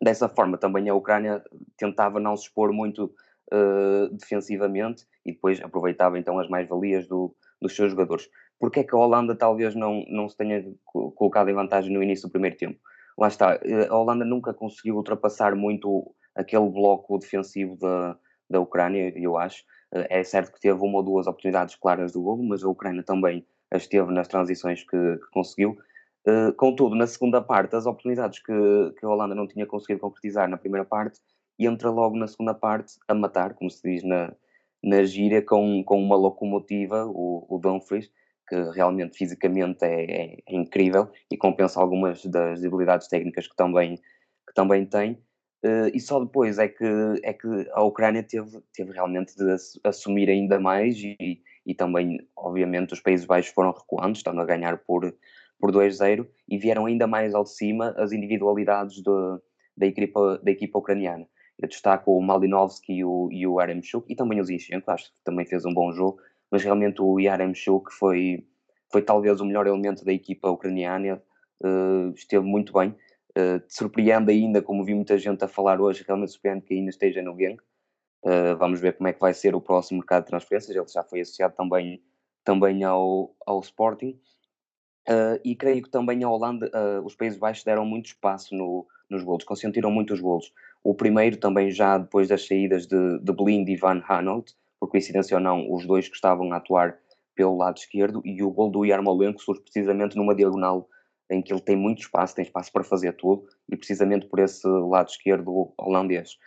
[0.00, 1.44] Dessa forma também a Ucrânia
[1.76, 3.12] tentava não se expor muito
[3.52, 8.30] uh, defensivamente e depois aproveitava então as mais-valias do, dos seus jogadores.
[8.58, 12.28] Porque é que a Holanda talvez não, não se tenha colocado em vantagem no início
[12.28, 12.78] do primeiro tempo?
[13.16, 18.16] Lá está, eh, a Holanda nunca conseguiu ultrapassar muito aquele bloco defensivo da,
[18.48, 19.64] da Ucrânia, eu acho.
[19.94, 23.02] Eh, é certo que teve uma ou duas oportunidades claras do golo, mas a Ucrânia
[23.02, 25.76] também as teve nas transições que, que conseguiu.
[26.26, 28.52] Uh, contudo, na segunda parte, as oportunidades que,
[28.98, 31.20] que a Holanda não tinha conseguido concretizar na primeira parte,
[31.58, 34.32] entra logo na segunda parte a matar, como se diz na,
[34.82, 38.10] na gíria, com, com uma locomotiva, o, o Dumfries,
[38.48, 43.96] que realmente fisicamente é, é, é, incrível e compensa algumas das debilidades técnicas que também,
[43.96, 45.12] que também tem.
[45.64, 46.84] Uh, e só depois é que,
[47.22, 52.92] é que a Ucrânia teve, teve realmente de assumir ainda mais e, e também, obviamente,
[52.92, 55.12] os Países Baixos foram recuando, estão a ganhar por,
[55.58, 59.40] por 2-0 e vieram ainda mais ao de cima as individualidades de,
[59.76, 61.26] da, equipa, da equipa ucraniana.
[61.58, 65.24] Eu destaco o Malinovski e o, e o Yaremchuk e também o Zinchenko, acho que
[65.24, 68.46] também fez um bom jogo, mas realmente o Yaremchuk foi,
[68.90, 71.22] foi talvez o melhor elemento da equipa ucraniana,
[71.62, 72.94] uh, esteve muito bem
[73.38, 77.22] Uh, surpreende ainda, como vi muita gente a falar hoje, realmente surpreende que ainda esteja
[77.22, 77.62] no Genk.
[78.24, 80.74] Uh, vamos ver como é que vai ser o próximo mercado de transferências.
[80.74, 82.02] Ele já foi associado também,
[82.42, 84.18] também ao, ao Sporting.
[85.08, 86.68] Uh, e creio que também a Holanda,
[87.04, 90.52] os Países Baixos deram muito espaço no, nos golos, consentiram muitos golos.
[90.82, 95.36] O primeiro também já depois das saídas de, de Blind e Van Hanout, por coincidência
[95.36, 96.98] ou não, os dois que estavam a atuar
[97.34, 100.88] pelo lado esquerdo, e o gol do Yarmolenko surge precisamente numa diagonal
[101.30, 104.66] em que ele tem muito espaço, tem espaço para fazer tudo, e precisamente por esse
[104.66, 106.38] lado esquerdo holandês.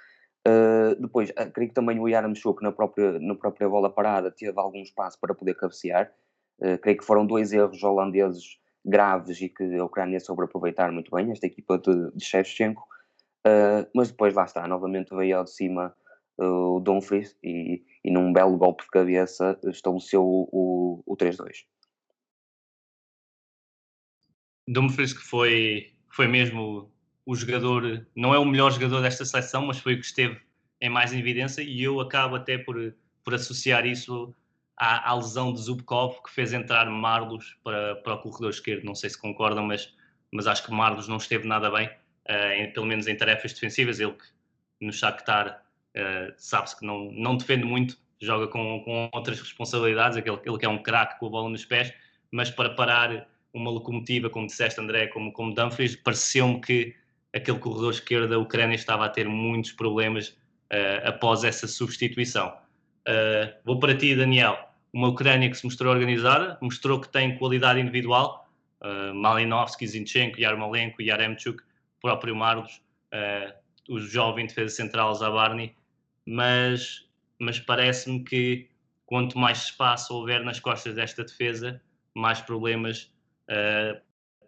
[0.48, 4.60] Uh, depois, uh, creio que também o Yaramchuk na própria, na própria bola parada teve
[4.60, 6.12] algum espaço para poder cabecear.
[6.60, 11.16] Uh, creio que foram dois erros holandeses graves e que a Ucrânia soube aproveitar muito
[11.16, 12.82] bem, esta equipa de, de Shevchenko.
[13.46, 15.96] Uh, mas depois lá está, novamente veio ao de cima
[16.46, 21.66] o Dumfries e, e num belo golpe de cabeça estabeleceu o, o, o 3-2.
[24.68, 26.92] Dumfries que foi, foi mesmo
[27.26, 30.40] o jogador, não é o melhor jogador desta seleção, mas foi o que esteve
[30.80, 34.34] em mais evidência e eu acabo até por, por associar isso
[34.76, 38.84] à, à lesão de Zubkov que fez entrar Marlos para, para o corredor esquerdo.
[38.84, 39.94] Não sei se concordam, mas,
[40.32, 44.00] mas acho que Marlos não esteve nada bem, uh, em, pelo menos em tarefas defensivas.
[44.00, 44.26] Ele que
[44.80, 45.64] no Shakhtar
[45.98, 50.66] uh, sabe-se que não, não defende muito, joga com, com outras responsabilidades, aquele, aquele que
[50.66, 51.94] é um craque com a bola nos pés,
[52.32, 56.96] mas para parar uma locomotiva, como disseste, André, como, como Dumfries, pareceu-me que
[57.34, 62.50] aquele corredor esquerdo da Ucrânia estava a ter muitos problemas uh, após essa substituição.
[63.08, 64.58] Uh, vou para ti, Daniel.
[64.94, 68.50] Uma Ucrânia que se mostrou organizada, mostrou que tem qualidade individual.
[68.82, 71.62] Uh, Malinovski, Zinchenko, Yarmolenko, Yaremchuk,
[72.02, 72.82] próprio Marlos,
[73.14, 73.54] uh,
[73.90, 75.76] o jovem defesa central Zabarny,
[76.32, 77.06] mas,
[77.38, 78.70] mas parece-me que
[79.06, 81.82] quanto mais espaço houver nas costas desta defesa,
[82.16, 83.14] mais problemas
[83.50, 84.00] uh,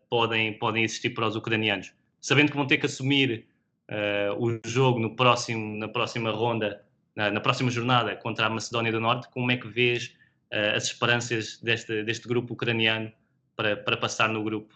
[0.09, 1.93] podem, podem existir para os ucranianos.
[2.21, 3.45] Sabendo que vão ter que assumir
[3.91, 8.93] uh, o jogo no próximo, na próxima ronda, na, na, próxima jornada contra a Macedónia
[8.93, 10.15] do Norte, como é que vês
[10.53, 13.11] uh, as esperanças deste, deste grupo ucraniano
[13.57, 14.73] para, para passar no grupo?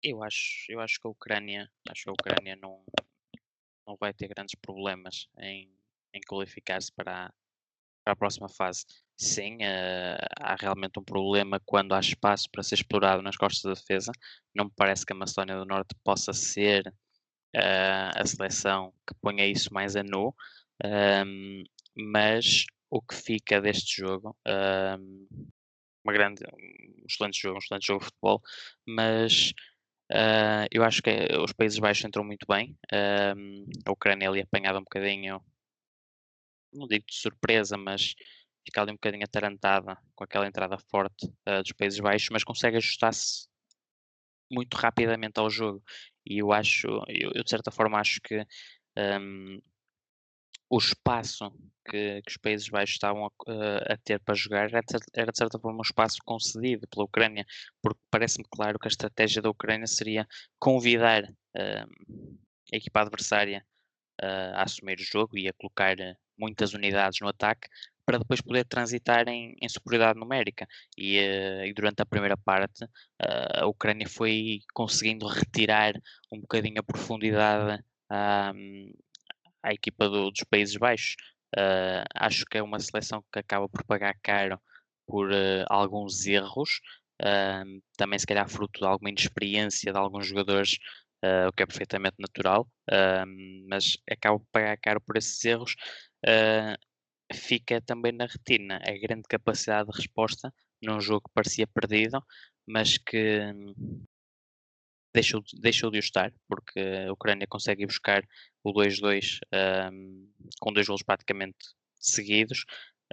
[0.00, 2.84] Eu acho, eu acho que a Ucrânia, acho que a Ucrânia não,
[3.88, 5.72] não vai ter grandes problemas em,
[6.12, 7.32] em qualificar-se para,
[8.04, 8.84] para a próxima fase.
[9.16, 13.72] Sim, uh, há realmente um problema quando há espaço para ser explorado nas costas da
[13.72, 14.12] defesa.
[14.54, 16.86] Não me parece que a Macedónia do Norte possa ser
[17.56, 20.34] uh, a seleção que ponha isso mais a nu,
[20.84, 21.64] um,
[21.96, 25.26] mas o que fica deste jogo, um,
[26.04, 28.42] uma grande, um excelente jogo, um excelente jogo de futebol,
[28.86, 29.52] mas
[30.12, 31.10] uh, eu acho que
[31.42, 32.76] os Países Baixos entram muito bem.
[33.84, 35.40] a Ucrânia ali apanhada um bocadinho
[36.72, 38.14] não digo de surpresa, mas
[38.64, 42.76] fica ali um bocadinho atarantada com aquela entrada forte uh, dos Países Baixos, mas consegue
[42.76, 43.48] ajustar-se
[44.50, 45.82] muito rapidamente ao jogo.
[46.26, 48.44] E eu acho, eu, eu de certa forma acho que
[48.96, 49.60] um,
[50.70, 51.50] o espaço
[51.88, 53.30] que, que, os Países Baixos estavam a,
[53.92, 54.82] a, ter para jogar era,
[55.14, 57.46] era, de certa forma um espaço concedido pela Ucrânia,
[57.82, 60.26] porque parece-me claro que a estratégia da Ucrânia seria
[60.58, 62.16] convidar uh,
[62.72, 63.64] a equipa adversária
[64.22, 65.96] uh, a assumir o jogo e a colocar
[66.36, 67.68] muitas unidades no ataque
[68.04, 70.66] para depois poder transitar em, em superioridade numérica.
[70.96, 72.86] E, uh, e, durante a primeira parte,
[73.18, 75.94] a Ucrânia foi conseguindo retirar
[76.32, 78.92] um bocadinho a profundidade um,
[79.68, 81.16] à equipa do, dos Países Baixos.
[81.56, 84.60] Uh, acho que é uma seleção que acaba por pagar caro
[85.06, 85.30] por
[85.70, 86.82] alguns erros,
[87.96, 90.78] também se calhar fruto de alguma inexperiência de alguns jogadores
[91.24, 93.26] Uh, o que é perfeitamente natural, uh,
[93.68, 95.74] mas acaba por pagar caro por esses erros.
[96.24, 96.78] Uh,
[97.34, 102.24] fica também na retina a grande capacidade de resposta num jogo que parecia perdido,
[102.66, 103.52] mas que
[105.18, 108.22] deixou, deixou de o estar, porque a Ucrânia consegue buscar
[108.62, 109.40] o 2-2
[109.92, 110.28] um,
[110.60, 111.58] com dois gols praticamente
[111.96, 112.64] seguidos.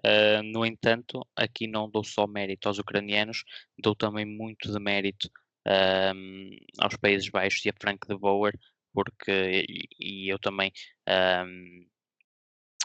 [0.06, 3.44] Uh, no entanto, aqui não dou só mérito aos ucranianos,
[3.78, 5.30] dou também muito de mérito
[6.16, 8.54] um, aos Países Baixos e a Frank de Boer,
[8.94, 10.72] porque e, e eu também
[11.46, 11.86] um,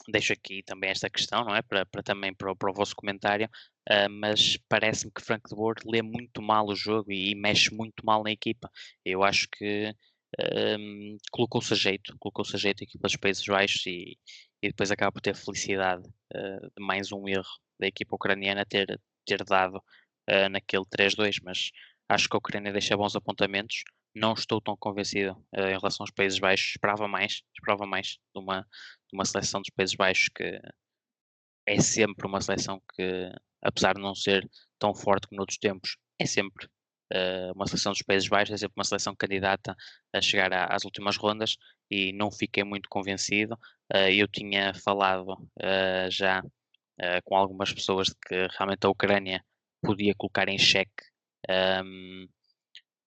[0.09, 1.63] deixo aqui também esta questão, não é?
[1.63, 3.49] Para, para também para, para o vosso comentário,
[3.91, 7.75] uh, mas parece-me que Frank de Boer lê muito mal o jogo e, e, mexe
[7.75, 8.71] muito mal na equipa.
[9.05, 9.95] Eu acho que
[10.79, 14.19] um, colocou-se a jeito, colocou-se a jeito a equipa dos Países Baixos e,
[14.63, 17.45] e depois acaba por ter felicidade uh, de mais um erro
[17.79, 21.71] da equipa ucraniana ter, ter dado uh, naquele 3-2, mas
[22.09, 23.83] acho que a Ucrânia deixa bons apontamentos
[24.15, 26.71] não estou tão convencido uh, em relação aos Países Baixos.
[26.71, 30.61] Esperava mais, esperava mais de uma, de uma seleção dos Países Baixos que
[31.67, 33.31] é sempre uma seleção que,
[33.63, 36.67] apesar de não ser tão forte como noutros tempos, é sempre
[37.13, 39.77] uh, uma seleção dos Países Baixos, é sempre uma seleção candidata
[40.13, 41.57] a chegar às últimas rondas
[41.91, 43.55] e não fiquei muito convencido.
[43.93, 45.37] Uh, eu tinha falado
[46.11, 46.43] já
[47.25, 49.43] com algumas pessoas de que realmente a Ucrânia
[49.83, 51.03] podia colocar em xeque.
[51.49, 52.29] Um, ehm,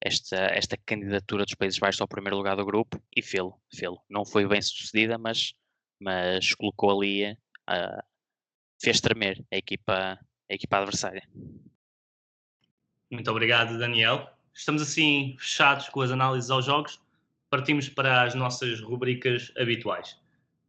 [0.04, 3.58] esta, esta candidatura dos Países Baixos ao primeiro lugar do grupo e fê-lo.
[3.74, 5.54] Fê não foi bem sucedida, mas,
[6.00, 8.04] mas colocou ali, uh,
[8.82, 11.24] fez tremer a equipa, a equipa adversária.
[13.12, 14.30] Muito obrigado, Daniel.
[14.54, 17.00] Estamos assim fechados com as análises aos jogos.
[17.50, 20.20] Partimos para as nossas rubricas habituais.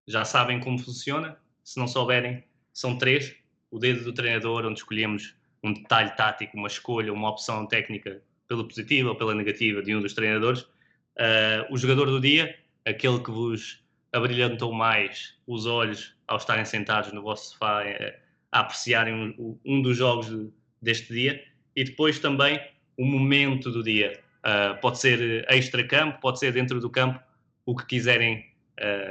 [0.06, 1.38] Já sabem como funciona.
[1.62, 3.34] Se não souberem, são três.
[3.70, 8.66] O dedo do treinador, onde escolhemos um detalhe tático, uma escolha, uma opção técnica pela
[8.66, 10.60] positiva ou pela negativa de um dos treinadores.
[10.62, 13.82] Uh, o jogador do dia, aquele que vos
[14.12, 18.23] abrilhantou mais os olhos ao estarem sentados no vosso sofá uh,
[18.54, 20.48] a apreciarem um, um, dos jogos de,
[20.80, 21.44] deste dia.
[21.74, 22.60] E depois também
[22.96, 24.20] o momento do dia.
[24.38, 27.20] Uh, pode ser extra-campo, pode ser dentro do campo,
[27.66, 28.46] o que quiserem,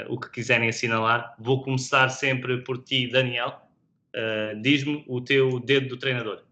[0.07, 1.35] o que quiserem assinalar.
[1.39, 3.59] Vou começar sempre por ti, Daniel.
[4.61, 6.43] Diz-me o teu dedo do treinador.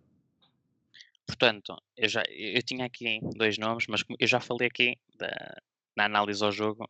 [1.28, 5.32] Portanto, eu, já, eu tinha aqui dois nomes, mas eu já falei aqui da,
[5.96, 6.90] na análise ao jogo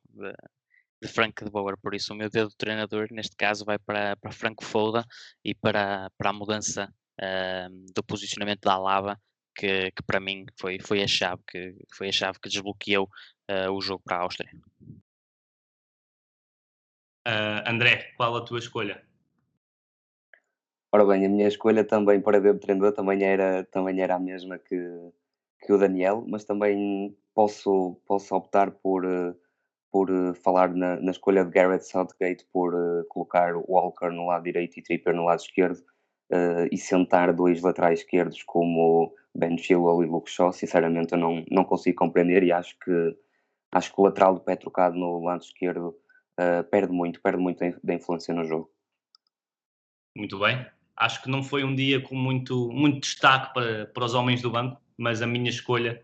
[1.02, 4.16] de Frank de Boer, por isso o meu dedo do treinador neste caso vai para,
[4.18, 5.04] para Franco Foda
[5.44, 9.20] e para, para a mudança uh, do posicionamento da Alaba,
[9.56, 13.10] que, que para mim foi, foi a chave que foi a chave que desbloqueou
[13.50, 14.52] uh, o jogo para a Áustria.
[17.28, 19.04] Uh, André, qual a tua escolha?
[20.92, 24.60] Ora bem, a minha escolha também para dedo treinador também era, também era a mesma
[24.60, 24.76] que,
[25.62, 29.06] que o Daniel, mas também posso, posso optar por,
[29.92, 34.78] por falar na, na escolha de Garrett Southgate por uh, colocar Walker no lado direito
[34.78, 35.78] e Tripper no lado esquerdo
[36.32, 40.54] uh, e sentar dois laterais esquerdos como Ben Chilwell e Luke Shaw.
[40.54, 43.18] Sinceramente, eu não, não consigo compreender e acho que,
[43.72, 45.96] acho que o lateral do pé trocado no lado esquerdo
[46.40, 48.72] uh, perde muito, perde muito da influência no jogo.
[50.16, 50.66] Muito bem
[51.02, 54.52] acho que não foi um dia com muito, muito destaque para, para os homens do
[54.52, 56.04] banco, mas a minha escolha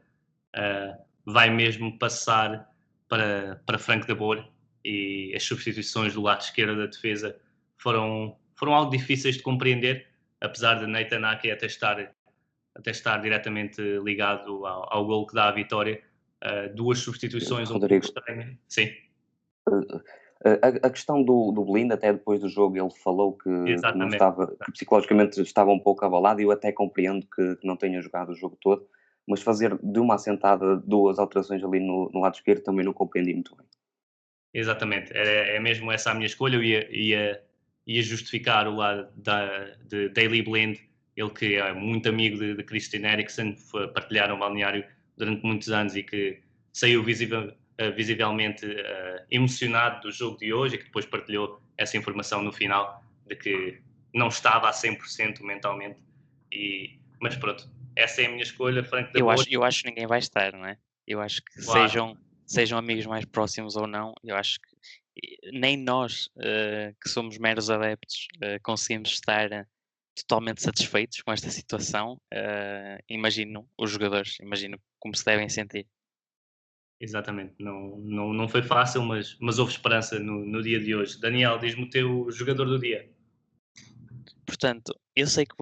[0.55, 2.67] uh, vai mesmo passar
[3.07, 4.45] para, para Frank de Boer
[4.83, 7.37] e as substituições do lado esquerdo da defesa
[7.77, 10.07] foram, foram algo difíceis de compreender,
[10.41, 12.13] apesar de Nathan Ake até estar,
[12.75, 16.01] até estar diretamente ligado ao, ao gol que dá a vitória.
[16.43, 17.95] Uh, duas substituições um pouco.
[18.67, 18.89] Sim.
[19.67, 20.01] Uh,
[20.61, 24.71] a, a, questão do, do Blind, até depois do jogo, ele falou que, estava, que
[24.71, 28.35] psicologicamente estava um pouco abalado, e eu até compreendo que, que, não tenha jogado o
[28.35, 28.87] jogo todo,
[29.27, 33.33] mas fazer de uma assentada duas alterações ali no, no lado esquerdo também não compreendi
[33.33, 33.65] muito bem.
[34.53, 36.55] Exatamente, é, é mesmo essa a minha escolha.
[36.55, 37.43] Eu ia, ia,
[37.85, 40.77] ia justificar o lado da, de Daily Blind,
[41.15, 43.57] ele que é muito amigo de, de Christian Eriksen,
[43.93, 44.85] partilharam o balneário
[45.17, 46.39] durante muitos anos e que
[46.71, 51.97] saiu visível, uh, visivelmente uh, emocionado do jogo de hoje e que depois partilhou essa
[51.97, 53.81] informação no final de que
[54.13, 55.99] não estava a 100% mentalmente.
[56.51, 60.05] E, mas pronto, essa é a minha escolha, Frank eu acho, eu acho que ninguém
[60.05, 60.77] vai estar, não é?
[61.05, 61.89] Eu acho que claro.
[61.89, 67.37] sejam, sejam amigos mais próximos ou não, eu acho que nem nós, uh, que somos
[67.37, 69.49] meros adeptos, uh, conseguimos estar
[70.15, 72.19] totalmente satisfeitos com esta situação.
[73.07, 75.87] Imagino os jogadores, imagino como se devem sentir.
[76.99, 81.19] Exatamente, não, não, não foi fácil, mas, mas houve esperança no, no dia de hoje.
[81.19, 83.07] Daniel, diz-me o teu jogador do dia.
[84.43, 85.55] Portanto, eu sei que,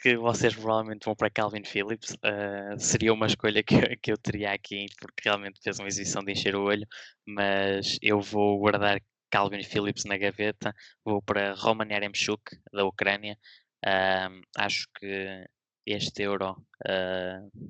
[0.00, 4.52] que vocês provavelmente vão para Calvin Phillips, uh, seria uma escolha que, que eu teria
[4.52, 6.86] aqui, porque realmente fez uma exibição de encher o olho,
[7.26, 10.74] mas eu vou guardar Calvin Phillips na gaveta,
[11.04, 13.38] vou para Roman Yaremchuk, da Ucrânia.
[13.84, 15.46] Uh, acho que
[15.86, 16.52] este Euro
[16.86, 17.68] uh,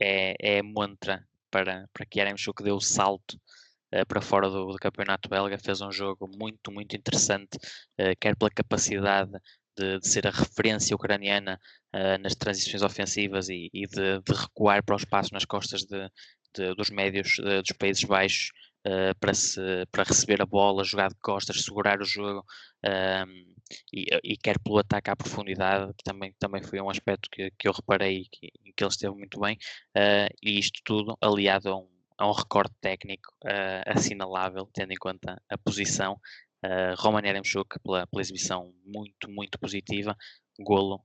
[0.00, 3.34] é, é a montra para, para que Yaremchuk dê o salto
[3.94, 5.58] uh, para fora do, do, campeonato belga.
[5.58, 7.58] Fez um jogo muito, muito interessante,
[8.18, 9.32] quer pela capacidade
[9.80, 11.58] de, de, ser a referência ucraniana
[11.94, 16.74] uh, nas transições ofensivas e, e de, de, recuar para o espaço nas costas de,
[16.74, 18.50] dos médios dos Países Baixos.
[18.80, 19.60] Uh, para, se,
[19.92, 22.42] para receber a bola, jogar de costas, segurar o jogo
[22.82, 23.54] um,
[23.92, 27.68] e, e, quer pelo ataque à profundidade, que também, também foi um aspecto que, que
[27.68, 29.58] eu reparei que, que ele esteve muito bem,
[29.94, 33.34] uh, e isto tudo aliado a um, a um recorde técnico
[33.86, 36.18] assinalável, tendo em conta a posição.
[36.64, 40.16] Uh, Roman Yaremchuk pela, pela exibição muito, muito positiva,
[40.58, 41.02] golo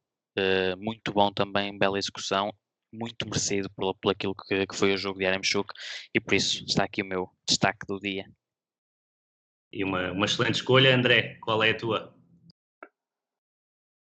[0.78, 2.52] muito bom também, bela execução
[2.92, 5.74] muito merecido por, por aquilo que, que foi o jogo de Yaremchuk
[6.14, 8.26] e por isso está aqui o meu destaque do dia.
[9.72, 12.16] E uma, uma excelente escolha, André, qual é a tua?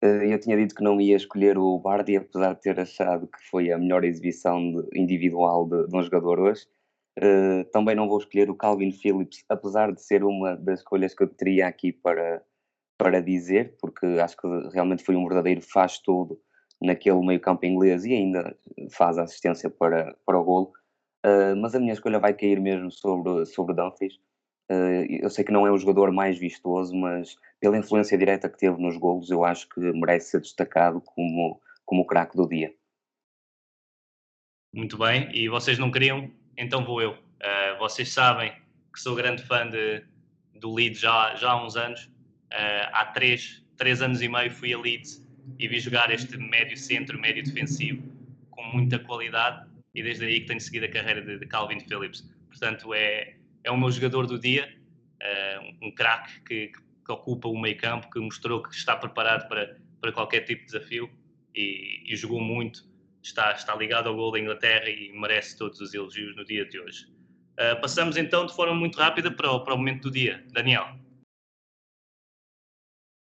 [0.02, 3.39] Eh, eu tinha dito que não ia escolher o Bardi, apesar de ter achado que
[3.50, 6.66] foi a melhor exibição individual de, de, um jogador hoje.
[7.18, 11.24] Uh, também não vou escolher o Calvin Phillips, apesar de ser uma das escolhas que
[11.24, 12.43] eu teria aqui para,
[12.97, 16.39] para dizer, porque acho que realmente foi um verdadeiro faz-tudo
[16.80, 18.55] naquele meio-campo inglês e ainda
[18.91, 20.74] faz assistência para, para o golo.
[21.26, 24.15] Uh, mas a minha escolha vai cair mesmo sobre, sobre Dumfries.
[24.70, 28.59] Uh, eu sei que não é o jogador mais vistoso, mas pela influência direta que
[28.59, 32.72] teve nos golos, eu acho que merece ser destacado como, como o craque do dia.
[34.72, 36.30] Muito bem, e vocês não queriam?
[36.58, 37.12] Então vou eu.
[37.12, 38.51] Uh, vocês sabem
[38.91, 40.03] que sou grande fã de,
[40.55, 42.05] do Leeds já, já há uns anos.
[42.51, 45.26] Uh, há três, três anos e meio fui a Leeds
[45.60, 48.03] e vi jogar este médio centro, médio defensivo,
[48.49, 52.28] com muita qualidade, e desde aí que tenho seguido a carreira de, de Calvin Phillips.
[52.49, 54.76] Portanto, é, é o meu jogador do dia,
[55.22, 56.72] uh, um craque que,
[57.05, 60.74] que, ocupa o meio campo, que mostrou que está preparado para, para qualquer tipo de
[60.74, 61.10] desafio
[61.55, 62.87] e, e jogou muito,
[63.28, 66.80] está, está ligado ao gol da Inglaterra e merece todos os elogios no dia de
[66.80, 67.05] hoje.
[67.53, 70.45] Uh, passamos então de forma muito rápida para o, para o momento do dia.
[70.51, 70.86] Daniel.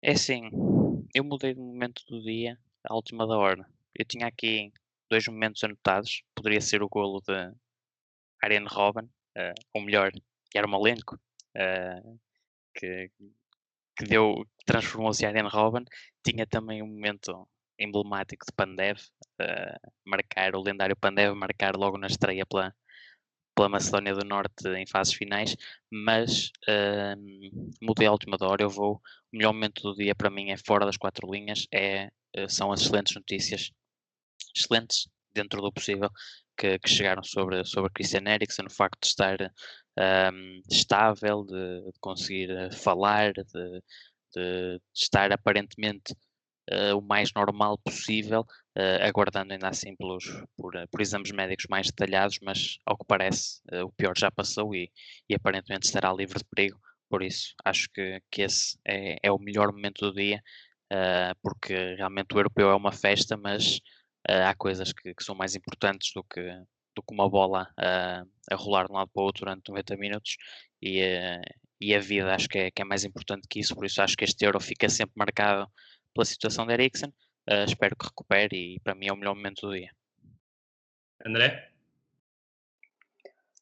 [0.03, 0.51] É sim,
[1.15, 3.67] eu mudei de momento do dia à última da hora.
[3.95, 4.73] Eu tinha aqui
[5.11, 6.23] dois momentos anotados.
[6.35, 7.53] Poderia ser o golo de
[8.43, 10.13] Ariane Robin, uh, ou melhor,
[10.55, 12.21] Yarmolenko, uh,
[12.75, 13.11] que,
[13.97, 15.85] que deu, transformou-se em Ariane Robin.
[16.23, 17.49] Tinha também um momento
[17.79, 18.99] emblemático de Pandev,
[19.41, 22.75] uh, marcar o lendário Pandev, marcar logo na estreia pela,
[23.55, 25.57] pela Macedónia do Norte em fases finais,
[25.91, 28.63] mas uh, mudei a última hora.
[28.63, 29.01] Eu vou.
[29.33, 32.73] O melhor momento do dia para mim é fora das quatro linhas, é, uh, são
[32.73, 33.71] as excelentes notícias,
[34.55, 36.11] excelentes dentro do possível,
[36.57, 39.53] que, que chegaram sobre, sobre Christian Eriksen, o facto de estar
[40.33, 43.83] um, estável, de, de, conseguir eh, falar, de,
[44.35, 46.15] de estar aparentemente
[46.97, 48.41] o mais normal possível,
[48.77, 50.25] uh, aguardando ainda assim pelos,
[50.57, 54.75] por, eh, por, exames médicos mais detalhados, mas ao que parece o pior já passou
[54.75, 54.91] e,
[55.29, 56.81] e, aparentemente estará livre de perigo.
[57.09, 60.43] Por isso, acho que, que esse é, é o melhor momento do dia,
[61.41, 63.81] porque realmente o europeu é uma festa, mas
[64.29, 66.43] há coisas que, que, são mais importantes do que,
[66.97, 69.97] do que uma bola uh, a rolar de um lado para o outro durante 90
[69.99, 70.37] minutos
[70.81, 71.43] e, uh,
[71.81, 74.17] e a vida acho que é, que é, mais importante que isso, por isso acho
[74.17, 75.71] que este Euro fica sempre marcado
[76.17, 77.11] pela situação de Eriksen.
[77.49, 79.91] Uh, espero que recupere e para mim é o melhor momento do dia.
[81.25, 81.71] André?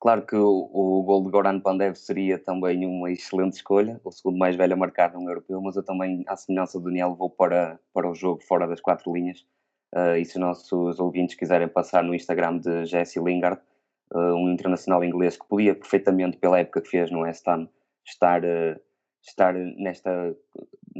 [0.00, 4.38] Claro que o, o gol de Goran Pandev seria também uma excelente escolha, o segundo
[4.38, 7.80] mais velho a marcar num europeu, mas eu também, à semelhança do Daniel, vou para,
[7.92, 9.46] para o jogo fora das quatro linhas.
[9.92, 13.60] Uh, e se os nossos ouvintes quiserem passar no Instagram de Jesse Lingard,
[14.12, 17.68] uh, um internacional inglês que podia perfeitamente, pela época que fez no West Ham,
[18.04, 18.78] estar, uh,
[19.22, 20.36] estar nesta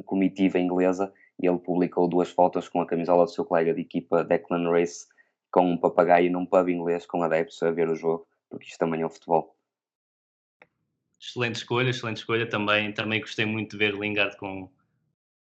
[0.07, 4.25] comitiva inglesa e ele publicou duas fotos com a camisola do seu colega de equipa
[4.25, 5.07] Declan Rice
[5.55, 9.03] com um papagaio num pub inglês com adeptos a ver o jogo, porque isto também
[9.03, 9.57] é o futebol.
[11.21, 12.49] excelente escolha, excelente escolha.
[12.49, 14.69] Também, também gostei muito de ver Lingard com,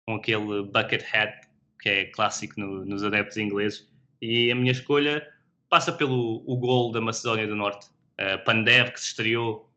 [0.05, 1.47] com aquele bucket hat,
[1.79, 3.89] que é clássico no, nos adeptos ingleses.
[4.21, 5.25] E a minha escolha
[5.69, 7.87] passa pelo o gol da Macedónia do Norte.
[8.19, 9.71] Uh, Pandev, que se estreou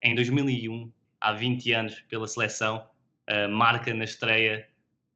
[0.00, 2.88] em 2001, há 20 anos, pela seleção,
[3.28, 4.68] uh, marca na estreia,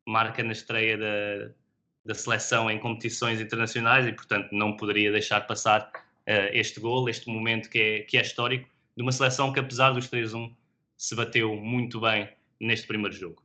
[0.09, 1.53] marca na estreia da,
[2.05, 7.29] da seleção em competições internacionais e, portanto, não poderia deixar passar uh, este gol, este
[7.29, 10.55] momento que é, que é histórico, de uma seleção que, apesar dos 3-1,
[10.97, 12.29] se bateu muito bem
[12.59, 13.43] neste primeiro jogo.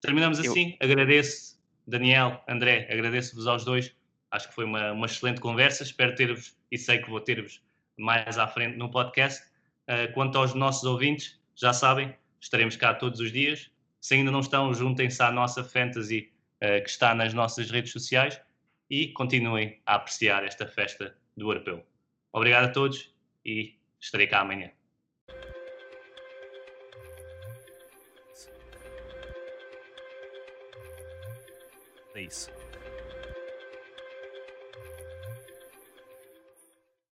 [0.00, 0.76] Terminamos assim.
[0.80, 0.88] Eu...
[0.88, 3.94] Agradeço, Daniel, André, agradeço-vos aos dois.
[4.30, 5.82] Acho que foi uma, uma excelente conversa.
[5.82, 7.62] Espero ter-vos e sei que vou ter-vos
[7.98, 9.44] mais à frente no podcast.
[9.86, 13.70] Uh, quanto aos nossos ouvintes, já sabem, estaremos cá todos os dias.
[14.00, 18.40] Se ainda não estão, juntem-se à nossa fantasy uh, que está nas nossas redes sociais
[18.88, 21.84] e continuem a apreciar esta festa do europeu.
[22.32, 24.70] Obrigado a todos e estarei cá amanhã.
[32.14, 32.59] É isso.